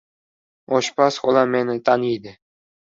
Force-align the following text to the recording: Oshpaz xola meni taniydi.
Oshpaz 0.79 1.13
xola 1.25 1.47
meni 1.53 1.79
taniydi. 1.93 2.39